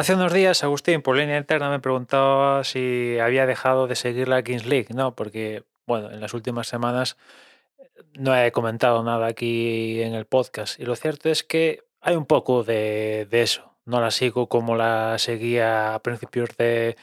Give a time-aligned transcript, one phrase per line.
[0.00, 4.42] Hace unos días Agustín por línea interna me preguntaba si había dejado de seguir la
[4.42, 5.14] Kings League, ¿no?
[5.14, 7.18] Porque, bueno, en las últimas semanas
[8.14, 12.24] no he comentado nada aquí en el podcast y lo cierto es que hay un
[12.24, 13.74] poco de, eso.
[13.84, 16.96] No la sigo como la seguía a principios de,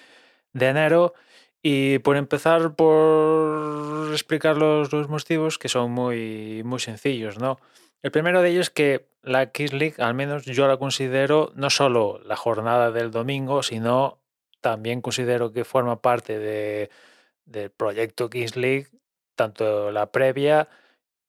[0.53, 1.13] de enero
[1.61, 7.59] y por empezar por explicar los, los motivos que son muy, muy sencillos, ¿no?
[8.01, 11.69] El primero de ellos es que la Kings League, al menos yo la considero no
[11.69, 14.19] solo la jornada del domingo, sino
[14.61, 16.89] también considero que forma parte de,
[17.45, 18.87] del proyecto Kings League,
[19.35, 20.69] tanto la previa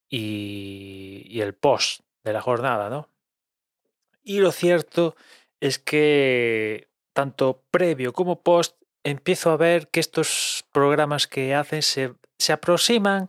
[0.09, 3.09] y, y el post de la jornada, ¿no?
[4.23, 5.15] Y lo cierto
[5.59, 12.13] es que tanto previo como post empiezo a ver que estos programas que hacen se,
[12.37, 13.27] se aproximan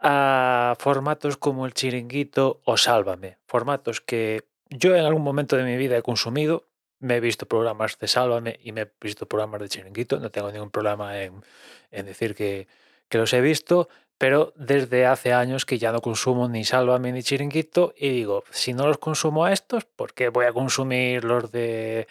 [0.00, 5.76] a formatos como el chiringuito o Sálvame, formatos que yo en algún momento de mi
[5.76, 6.66] vida he consumido.
[7.00, 10.20] Me he visto programas de Sálvame y me he visto programas de chiringuito.
[10.20, 11.42] No tengo ningún problema en,
[11.90, 12.68] en decir que,
[13.08, 17.22] que, los he visto, pero desde hace años que ya no consumo ni Sálvame ni
[17.22, 21.50] chiringuito y digo, si no los consumo a estos, ¿por qué voy a consumir los
[21.50, 22.06] de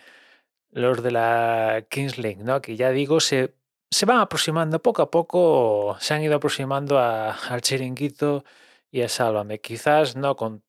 [0.71, 2.61] los de la Kings League, ¿no?
[2.61, 3.53] Que ya digo, se
[3.91, 8.43] se van aproximando poco a poco, se han ido aproximando a, al chiringuito
[8.91, 9.59] y a Sálvame.
[9.61, 10.63] Quizás no con,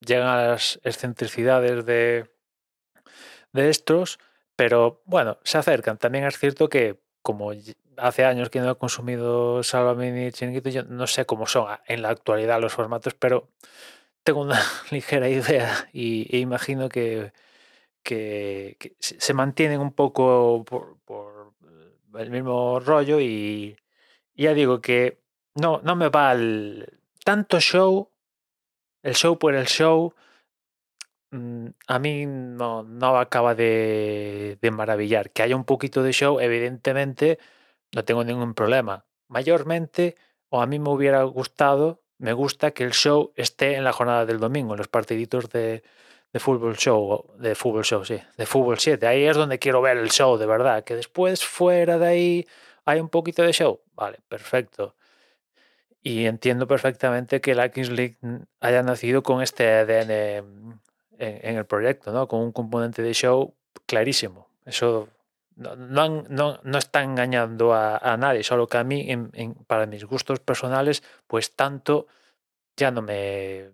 [0.00, 2.30] llegan a las excentricidades de,
[3.52, 4.18] de estos,
[4.56, 5.98] pero bueno, se acercan.
[5.98, 7.52] También es cierto que como
[7.96, 12.02] hace años que no he consumido Sálvame ni chiringuito, yo no sé cómo son en
[12.02, 13.50] la actualidad los formatos, pero
[14.24, 17.32] tengo una ligera idea y, e imagino que,
[18.02, 21.31] que, se mantienen un poco por, por
[22.18, 23.76] el mismo rollo y
[24.34, 25.20] ya digo que
[25.54, 28.10] no, no me va el tanto show,
[29.02, 30.14] el show por el show,
[31.30, 35.30] mm, a mí no, no acaba de, de, maravillar.
[35.30, 37.38] Que haya un poquito de show, evidentemente,
[37.94, 39.06] no tengo ningún problema.
[39.28, 40.16] Mayormente,
[40.48, 44.26] o a mí me hubiera gustado, me gusta que el show esté en la jornada
[44.26, 45.82] del domingo, en los partiditos de,
[46.32, 49.06] de fútbol show, de fútbol show, sí, de fútbol 7.
[49.06, 50.82] Ahí es donde quiero ver el show, de verdad.
[50.84, 52.46] Que después, fuera de ahí,
[52.84, 53.80] hay un poquito de show.
[53.94, 54.96] Vale, perfecto.
[56.02, 58.16] Y entiendo perfectamente que la Kings League
[58.60, 60.80] haya nacido con este ADN
[61.18, 62.26] en, el proyecto, ¿no?
[62.26, 63.54] Con un componente de show
[63.86, 64.48] clarísimo.
[64.64, 65.08] Eso
[65.54, 69.54] no, no, no, no está engañando a, a, nadie, solo que a mí, en, en,
[69.54, 72.06] para mis gustos personales, pues tanto
[72.76, 73.70] ya no me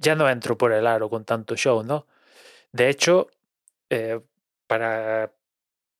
[0.00, 2.06] ya no entro por el aro con tanto show, ¿no?
[2.72, 3.28] De hecho,
[3.90, 4.20] eh,
[4.66, 5.32] para,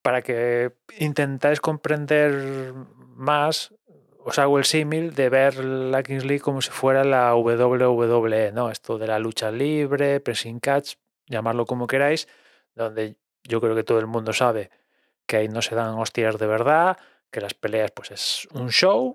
[0.03, 2.72] para que intentáis comprender
[3.15, 3.75] más,
[4.25, 8.71] os hago el símil de ver la Kings League como si fuera la WWE, ¿no?
[8.71, 10.94] Esto de la lucha libre, pressing catch,
[11.27, 12.27] llamarlo como queráis,
[12.75, 14.71] donde yo creo que todo el mundo sabe
[15.27, 16.97] que ahí no se dan hostias de verdad,
[17.31, 19.15] que las peleas pues es un show,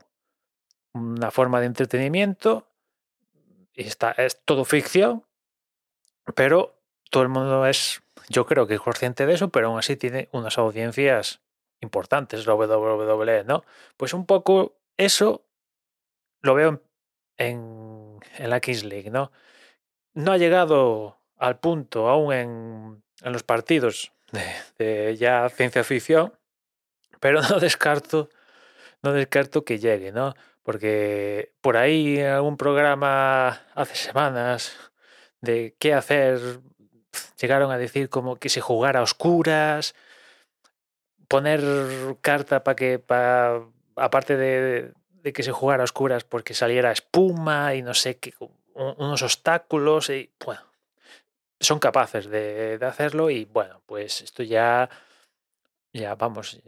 [0.94, 2.68] una forma de entretenimiento
[3.76, 5.26] está, es todo ficción,
[6.36, 6.76] pero
[7.10, 10.30] todo el mundo es, yo creo que es consciente de eso, pero aún así tiene
[10.32, 11.42] unas audiencias
[11.82, 13.64] importantes, la WWE, ¿no?
[13.98, 15.46] Pues un poco eso
[16.42, 16.82] lo veo
[17.38, 19.32] en, en la Kings League, ¿no?
[20.14, 24.46] No ha llegado al punto aún en, en los partidos de,
[24.78, 26.34] de, ya ciencia ficción,
[27.20, 28.30] pero no descarto,
[29.02, 30.34] no descarto que llegue, ¿no?
[30.66, 34.76] Porque por ahí en algún programa hace semanas
[35.40, 36.60] de qué hacer,
[37.40, 39.94] llegaron a decir como que se jugara a oscuras,
[41.28, 41.62] poner
[42.22, 43.62] carta para que, pa,
[43.96, 48.34] aparte de, de, que se jugara a oscuras, porque saliera espuma y no sé qué,
[48.74, 50.64] unos obstáculos, y bueno,
[51.60, 54.90] son capaces de, de hacerlo y bueno, pues esto ya,
[55.94, 56.60] ya vamos,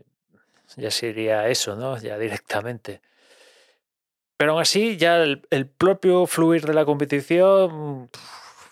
[0.76, 1.98] ya sería eso, ¿no?
[1.98, 3.02] Ya directamente.
[4.38, 8.10] Pero aún así, ya el, el, propio fluir de la competición,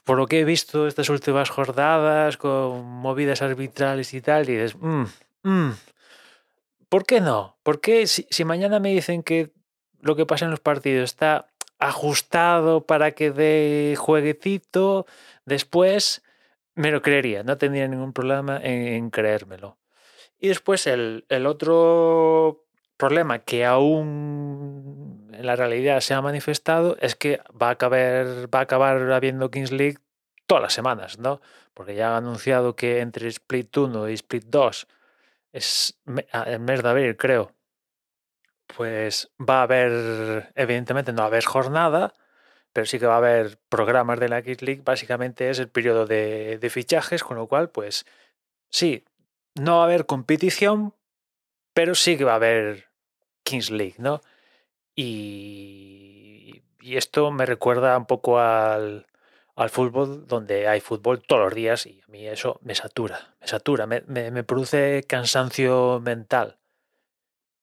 [0.04, 4.76] por lo que he visto estas últimas jornadas, con movidas arbitrales y tal, y dices,
[4.80, 5.06] mmm,
[5.44, 5.72] mmm,
[6.88, 7.58] ¿por qué no?
[7.64, 9.52] ¿Por qué si, si, mañana me dicen que
[10.02, 11.48] lo que pasa en los partidos está
[11.80, 15.08] ajustado para que dé jueguecito,
[15.46, 16.24] después
[16.76, 19.78] me lo creería, no tendría ningún problema en, en creérmelo.
[20.40, 22.66] Y después el, el otro
[22.98, 25.05] problema que aún
[25.38, 29.52] en la realidad se ha manifestado es que va a acabar, va a acabar habiendo
[29.52, 29.98] Kings League
[30.48, 31.42] todas las semanas, ¿no?
[31.74, 34.88] Porque ya han anunciado que entre Split 1 y Split 2
[35.54, 36.00] es
[36.46, 37.52] el mes de abril, creo.
[38.76, 42.14] Pues va a haber, evidentemente no va a haber jornada,
[42.74, 44.82] pero sí que va a haber programas de la Kings League.
[44.84, 48.06] Básicamente es el periodo de, de fichajes, con lo cual, pues
[48.70, 49.06] sí,
[49.56, 50.94] no va a haber competición,
[51.74, 52.90] pero sí que va a haber
[53.44, 54.22] Kings League, ¿no?
[54.96, 59.08] Y, esto me recuerda un poco al,
[59.56, 63.48] al, fútbol, donde hay fútbol todos los días y a mí eso me satura, me
[63.48, 66.58] satura, me, me, produce cansancio mental.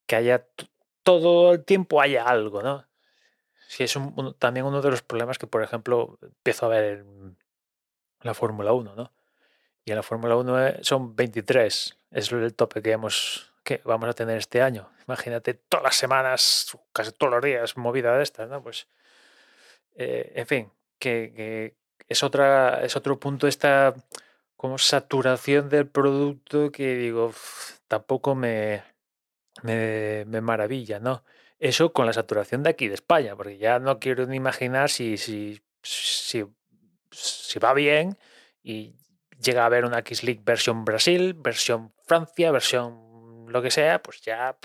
[0.06, 0.46] Que haya
[1.02, 2.86] todo el tiempo haya algo, ¿no?
[3.68, 3.96] Sí, es
[4.38, 7.38] también uno de los problemas que, por ejemplo, empiezo a ver en
[8.20, 9.12] la Fórmula 1, ¿no?
[9.84, 14.08] Y en la Fórmula 1 eh, son 23, es el tope que, hemos, que vamos
[14.08, 14.90] a tener este año.
[15.06, 18.62] Imagínate todas las semanas, casi todos los días, movida de estas, ¿no?
[18.62, 18.88] Pues,
[19.94, 21.74] eh, en fin, que,
[22.08, 23.94] es, otra, es otro punto esta
[24.56, 27.32] como saturación del producto que digo,
[27.88, 28.82] tampoco me,
[29.62, 31.24] me, me, maravilla, ¿no?
[31.58, 35.16] Eso con la saturación de aquí de España, porque ya no quiero ni imaginar si,
[35.16, 36.44] si, si,
[37.10, 38.16] si va bien
[38.62, 38.94] y
[39.40, 43.11] llega a haber una X League versión Brasil, versión Francia, versión
[43.48, 44.56] lo que sea, pues ya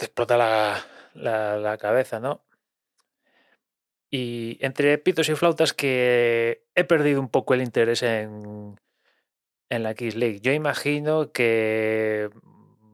[0.00, 0.84] explota la,
[1.14, 2.44] la, cabeza, ¿no?
[4.10, 8.78] Y entre pitos y flautas que he perdido un poco el interés en,
[9.70, 10.40] en la X League.
[10.40, 12.30] Yo imagino que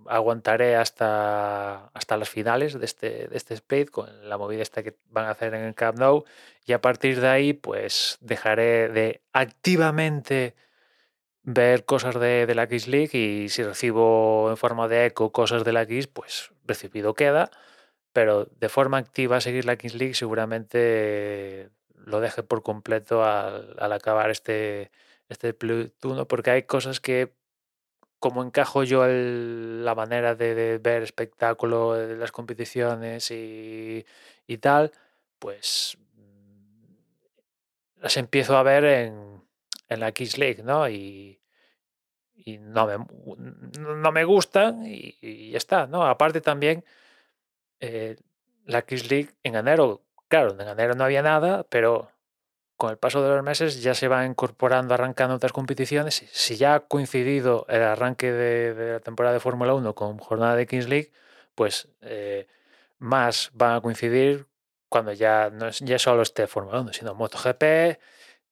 [0.09, 5.27] aguantaré hasta, hasta las finales de este, de este con la movida esta que van
[5.27, 6.25] a hacer en el Camp Nou
[6.67, 10.55] y a partir de ahí pues dejaré de activamente
[11.51, 15.65] ver cosas de, de la X League y si recibo en forma de eco cosas
[15.65, 17.51] de la X pues recibido queda
[18.13, 23.93] pero de forma activa seguir la X League seguramente lo deje por completo al, al
[23.93, 24.91] acabar este
[25.31, 25.57] este
[26.03, 27.33] 1 porque hay cosas que
[28.19, 34.05] como encajo yo el, la manera de, de, ver espectáculo de las competiciones y,
[34.47, 34.91] y, tal,
[35.39, 39.45] pues mm, las empiezo a ver en,
[39.89, 40.89] en la Kiss League, ¿no?
[40.89, 41.38] Y,
[42.45, 42.99] y no, me,
[43.79, 46.07] no me gustan y, está, ¿no?
[46.07, 46.85] Aparte también,
[47.81, 48.17] eh,
[48.65, 52.11] la Kiss League en enero, claro, en enero no había nada, pero
[52.77, 56.25] con el paso de los meses ya se van incorporando, arrancando otras competiciones.
[56.33, 60.55] Si ya ha coincidido el arranque de, de la temporada de Fórmula 1 con jornada
[60.55, 61.11] de Kings League,
[61.55, 62.47] pues eh,
[62.99, 64.47] más van a coincidir
[64.89, 67.99] cuando ya no es, ya solo esté Fórmula 1, sino MotoGP,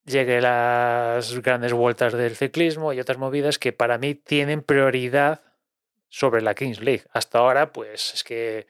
[0.07, 5.43] llegue las grandes vueltas del ciclismo y otras movidas que para mí tienen prioridad
[6.09, 7.05] sobre la Kings League.
[7.13, 8.67] Hasta ahora, pues es que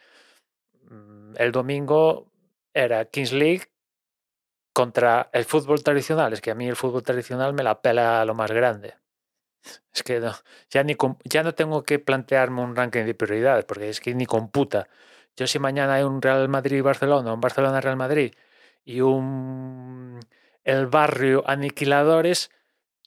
[0.91, 2.33] mmm, el domingo
[2.75, 3.65] era Kings League
[4.73, 8.25] contra el fútbol tradicional, es que a mí el fútbol tradicional me la pela a
[8.25, 8.95] lo más grande.
[9.95, 10.33] Es que no,
[10.71, 14.27] ya, ni, ya no tengo que plantearme un ranking de prioridades, porque es que ni
[14.27, 14.89] computa.
[15.37, 18.35] Yo si mañana hay un Real Madrid-Barcelona, un Barcelona-Real Madrid
[18.85, 20.21] y un
[20.67, 22.51] el barrio Aniquiladores,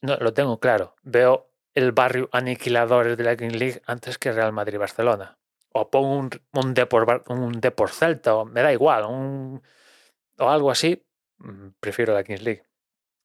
[0.01, 0.95] no lo tengo claro.
[1.03, 5.37] Veo el barrio Aniquiladores de la King League antes que Real Madrid-Barcelona.
[5.71, 11.05] O pongo un, un Depor, un Depor Celta, o me da igual, o algo así,
[11.39, 12.63] Mm, prefiero la Kings League.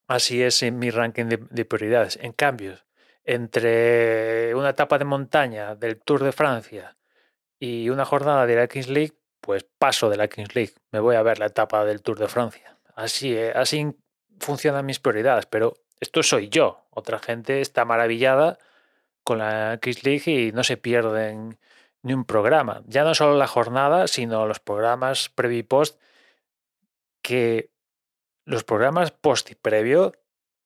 [0.07, 2.17] Así es mi ranking de, de, prioridades.
[2.21, 2.75] En cambio,
[3.23, 6.97] entre una etapa de montaña del Tour de Francia
[7.59, 10.73] y una jornada de la Kings League, pues paso de la Kings League.
[10.91, 12.77] Me voy a ver la etapa del Tour de Francia.
[12.95, 13.95] Así, así
[14.39, 16.85] funcionan mis prioridades, pero esto soy yo.
[16.91, 18.57] Otra gente está maravillada
[19.23, 21.57] con la Kings League y no se pierden
[22.03, 22.83] ni un programa.
[22.85, 25.99] Ya no solo la jornada, sino los programas previo y post
[27.21, 27.71] que
[28.45, 30.13] los programas post y previo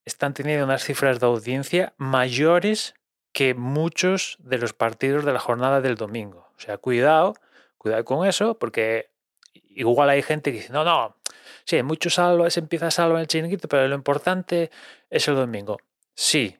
[0.03, 2.93] están teniendo unas cifras de audiencia mayores
[3.31, 6.51] que muchos de los partidos de la jornada del domingo.
[6.57, 7.35] O sea, cuidado,
[7.77, 9.11] cuidado con eso, porque
[9.53, 11.15] igual hay gente que dice, no, no,
[11.65, 14.71] sí, muchos salva, se empieza a salvar el chiringuito, pero lo importante
[15.09, 15.77] es el domingo.
[16.15, 16.57] Sí,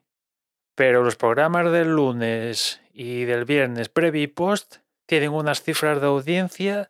[0.74, 6.06] pero los programas del lunes y del viernes previo y post tienen unas cifras de
[6.06, 6.88] audiencia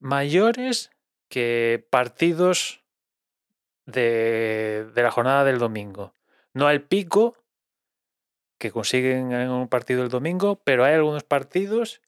[0.00, 0.90] mayores
[1.28, 2.82] que partidos
[3.86, 6.14] de, de la jornada del domingo.
[6.52, 7.36] No al pico
[8.58, 12.00] que consiguen en un partido el domingo, pero hay algunos partidos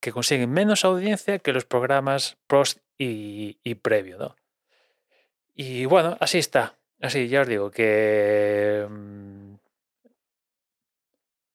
[0.00, 4.36] que consiguen menos audiencia que los programas post y, previo, ¿no?
[5.54, 6.76] Y bueno, así está.
[7.00, 9.54] Así, ya os digo que mmm,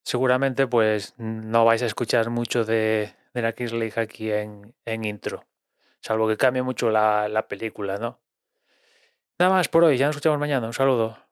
[0.04, 5.46] seguramente pues no vais a escuchar mucho de, de la League aquí en, en intro.
[6.02, 8.20] Salvo que cambie mucho la, la película, ¿no?
[9.38, 10.68] Nada más por hoy, ya nos escuchamos mañana.
[10.68, 11.25] Un saludo.